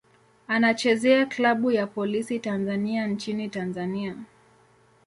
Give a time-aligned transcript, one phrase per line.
[0.47, 4.15] Anachezea klabu ya Polisi Tanzania nchini Tanzania.